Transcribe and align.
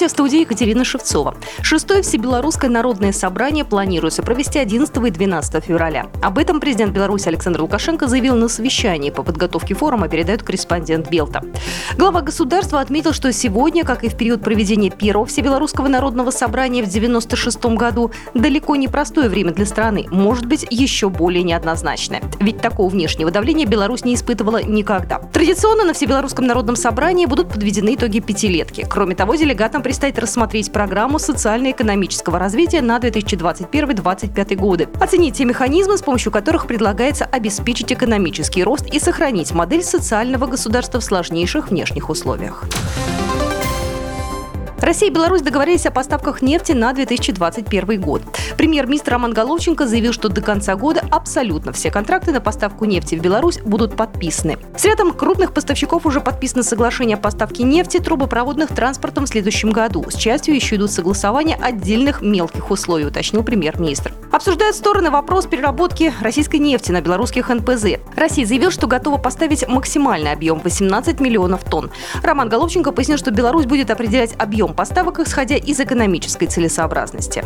Здравствуйте, 0.00 0.24
в 0.24 0.30
студии 0.30 0.40
Екатерина 0.40 0.82
Шевцова. 0.82 1.34
Шестое 1.60 2.00
Всебелорусское 2.00 2.70
народное 2.70 3.12
собрание 3.12 3.66
планируется 3.66 4.22
провести 4.22 4.58
11 4.58 4.96
и 4.96 5.10
12 5.10 5.62
февраля. 5.62 6.06
Об 6.22 6.38
этом 6.38 6.58
президент 6.58 6.94
Беларуси 6.94 7.28
Александр 7.28 7.60
Лукашенко 7.60 8.06
заявил 8.06 8.34
на 8.36 8.48
совещании 8.48 9.10
по 9.10 9.22
подготовке 9.22 9.74
форума, 9.74 10.08
передает 10.08 10.42
корреспондент 10.42 11.10
Белта. 11.10 11.42
Глава 11.98 12.22
государства 12.22 12.80
отметил, 12.80 13.12
что 13.12 13.30
сегодня, 13.30 13.84
как 13.84 14.02
и 14.02 14.08
в 14.08 14.16
период 14.16 14.42
проведения 14.42 14.88
первого 14.88 15.26
Всебелорусского 15.26 15.88
народного 15.88 16.30
собрания 16.30 16.82
в 16.82 16.88
96 16.88 17.62
году, 17.76 18.10
далеко 18.32 18.76
не 18.76 18.88
простое 18.88 19.28
время 19.28 19.52
для 19.52 19.66
страны, 19.66 20.06
может 20.10 20.46
быть, 20.46 20.66
еще 20.70 21.10
более 21.10 21.42
неоднозначное. 21.42 22.22
Ведь 22.40 22.62
такого 22.62 22.88
внешнего 22.88 23.30
давления 23.30 23.66
Беларусь 23.66 24.06
не 24.06 24.14
испытывала 24.14 24.62
никогда. 24.62 25.18
Традиционно 25.18 25.84
на 25.84 25.92
Всебелорусском 25.92 26.46
народном 26.46 26.76
собрании 26.76 27.26
будут 27.26 27.50
подведены 27.50 27.96
итоги 27.96 28.20
пятилетки. 28.20 28.86
Кроме 28.88 29.14
того, 29.14 29.34
делегатам 29.34 29.82
предстоит 29.90 30.20
рассмотреть 30.20 30.70
программу 30.70 31.18
социально-экономического 31.18 32.38
развития 32.38 32.80
на 32.80 32.98
2021-2025 32.98 34.54
годы, 34.54 34.88
оценить 35.00 35.34
те 35.34 35.44
механизмы, 35.44 35.98
с 35.98 36.02
помощью 36.02 36.30
которых 36.30 36.68
предлагается 36.68 37.24
обеспечить 37.24 37.92
экономический 37.92 38.62
рост 38.62 38.86
и 38.86 39.00
сохранить 39.00 39.50
модель 39.50 39.82
социального 39.82 40.46
государства 40.46 41.00
в 41.00 41.04
сложнейших 41.04 41.70
внешних 41.70 42.08
условиях. 42.08 42.66
Россия 44.90 45.08
и 45.08 45.12
Беларусь 45.12 45.42
договорились 45.42 45.86
о 45.86 45.92
поставках 45.92 46.42
нефти 46.42 46.72
на 46.72 46.92
2021 46.92 48.00
год. 48.00 48.22
Премьер-министр 48.56 49.12
Роман 49.12 49.32
Головченко 49.32 49.86
заявил, 49.86 50.12
что 50.12 50.28
до 50.28 50.40
конца 50.40 50.74
года 50.74 51.04
абсолютно 51.12 51.70
все 51.70 51.92
контракты 51.92 52.32
на 52.32 52.40
поставку 52.40 52.86
нефти 52.86 53.14
в 53.14 53.22
Беларусь 53.22 53.60
будут 53.60 53.96
подписаны. 53.96 54.58
С 54.76 54.84
рядом 54.84 55.12
крупных 55.12 55.54
поставщиков 55.54 56.06
уже 56.06 56.20
подписано 56.20 56.64
соглашение 56.64 57.16
о 57.16 57.20
поставке 57.20 57.62
нефти 57.62 58.00
трубопроводных 58.00 58.74
транспортом 58.74 59.26
в 59.26 59.28
следующем 59.28 59.70
году. 59.70 60.04
С 60.10 60.16
частью 60.16 60.56
еще 60.56 60.74
идут 60.74 60.90
согласования 60.90 61.54
отдельных 61.54 62.20
мелких 62.20 62.68
условий, 62.68 63.06
уточнил 63.06 63.44
премьер-министр. 63.44 64.12
Обсуждают 64.32 64.74
стороны 64.74 65.12
вопрос 65.12 65.46
переработки 65.46 66.12
российской 66.20 66.56
нефти 66.56 66.90
на 66.90 67.00
белорусских 67.00 67.48
НПЗ. 67.48 68.00
Россия 68.16 68.44
заявила, 68.44 68.72
что 68.72 68.88
готова 68.88 69.18
поставить 69.18 69.68
максимальный 69.68 70.32
объем 70.32 70.58
18 70.58 71.20
миллионов 71.20 71.62
тонн. 71.62 71.92
Роман 72.24 72.48
Головченко 72.48 72.90
пояснил, 72.90 73.18
что 73.18 73.30
Беларусь 73.30 73.66
будет 73.66 73.90
определять 73.90 74.34
объем 74.36 74.74
поставок, 74.80 75.20
исходя 75.20 75.56
из 75.56 75.78
экономической 75.78 76.46
целесообразности. 76.46 77.44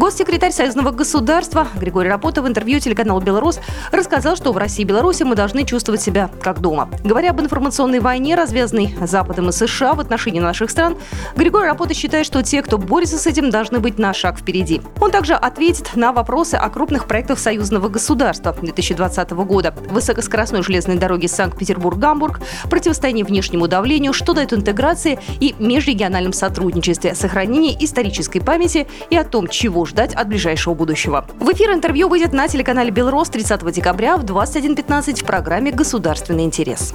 Госсекретарь 0.00 0.50
Союзного 0.50 0.92
государства 0.92 1.68
Григорий 1.78 2.08
Рапота 2.08 2.40
в 2.40 2.48
интервью 2.48 2.80
телеканалу 2.80 3.20
«Белрос» 3.20 3.60
рассказал, 3.92 4.34
что 4.34 4.50
в 4.50 4.56
России 4.56 4.80
и 4.80 4.86
Беларуси 4.86 5.24
мы 5.24 5.34
должны 5.34 5.66
чувствовать 5.66 6.00
себя 6.00 6.30
как 6.40 6.62
дома. 6.62 6.88
Говоря 7.04 7.32
об 7.32 7.40
информационной 7.42 8.00
войне, 8.00 8.34
развязанной 8.34 8.96
Западом 9.02 9.50
и 9.50 9.52
США 9.52 9.92
в 9.92 10.00
отношении 10.00 10.40
наших 10.40 10.70
стран, 10.70 10.96
Григорий 11.36 11.66
Рапота 11.66 11.92
считает, 11.92 12.24
что 12.24 12.42
те, 12.42 12.62
кто 12.62 12.78
борется 12.78 13.18
с 13.18 13.26
этим, 13.26 13.50
должны 13.50 13.78
быть 13.78 13.98
на 13.98 14.14
шаг 14.14 14.38
впереди. 14.38 14.80
Он 15.02 15.10
также 15.10 15.34
ответит 15.34 15.94
на 15.94 16.14
вопросы 16.14 16.54
о 16.54 16.70
крупных 16.70 17.06
проектах 17.06 17.38
союзного 17.38 17.90
государства 17.90 18.56
2020 18.58 19.30
года. 19.32 19.74
Высокоскоростной 19.90 20.62
железной 20.62 20.96
дороги 20.96 21.26
Санкт-Петербург-Гамбург, 21.26 22.40
противостояние 22.70 23.26
внешнему 23.26 23.68
давлению, 23.68 24.14
что 24.14 24.32
дает 24.32 24.54
интеграции 24.54 25.18
и 25.40 25.54
межрегиональном 25.58 26.32
сотрудничестве, 26.32 27.14
сохранение 27.14 27.76
исторической 27.84 28.40
памяти 28.40 28.86
и 29.10 29.16
о 29.18 29.24
том, 29.24 29.46
чего 29.46 29.84
ждать 29.90 30.14
от 30.14 30.28
ближайшего 30.28 30.74
будущего. 30.74 31.26
В 31.38 31.52
эфир 31.52 31.72
интервью 31.72 32.08
выйдет 32.08 32.32
на 32.32 32.48
телеканале 32.48 32.90
«Белрос» 32.90 33.28
30 33.28 33.70
декабря 33.72 34.16
в 34.16 34.24
21.15 34.24 35.22
в 35.22 35.26
программе 35.26 35.70
«Государственный 35.72 36.44
интерес». 36.44 36.94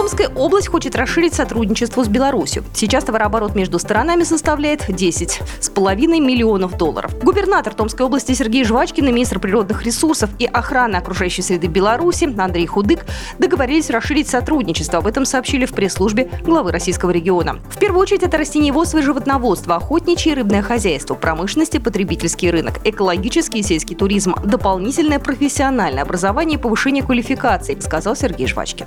Томская 0.00 0.30
область 0.30 0.68
хочет 0.68 0.96
расширить 0.96 1.34
сотрудничество 1.34 2.02
с 2.02 2.08
Беларусью. 2.08 2.64
Сейчас 2.72 3.04
товарооборот 3.04 3.54
между 3.54 3.78
сторонами 3.78 4.22
составляет 4.22 4.88
10,5 4.88 5.94
миллионов 6.18 6.78
долларов. 6.78 7.22
Губернатор 7.22 7.74
Томской 7.74 8.06
области 8.06 8.32
Сергей 8.32 8.64
Жвачкин 8.64 9.08
и 9.08 9.12
министр 9.12 9.40
природных 9.40 9.82
ресурсов 9.84 10.30
и 10.38 10.46
охраны 10.46 10.96
окружающей 10.96 11.42
среды 11.42 11.66
Беларуси 11.66 12.34
Андрей 12.40 12.66
Худык 12.66 13.04
договорились 13.38 13.90
расширить 13.90 14.26
сотрудничество. 14.26 15.00
Об 15.00 15.06
этом 15.06 15.26
сообщили 15.26 15.66
в 15.66 15.74
пресс-службе 15.74 16.30
главы 16.44 16.72
российского 16.72 17.10
региона. 17.10 17.60
В 17.68 17.78
первую 17.78 18.00
очередь 18.00 18.22
это 18.22 18.38
растениеводство 18.38 19.00
и 19.00 19.02
животноводство, 19.02 19.76
охотничье 19.76 20.32
и 20.32 20.34
рыбное 20.34 20.62
хозяйство, 20.62 21.14
промышленность 21.14 21.74
и 21.74 21.78
потребительский 21.78 22.50
рынок, 22.50 22.80
экологический 22.84 23.58
и 23.58 23.62
сельский 23.62 23.96
туризм, 23.96 24.34
дополнительное 24.42 25.18
профессиональное 25.18 26.04
образование 26.04 26.58
и 26.58 26.62
повышение 26.62 27.04
квалификации, 27.04 27.78
сказал 27.80 28.16
Сергей 28.16 28.46
Жвачкин. 28.46 28.86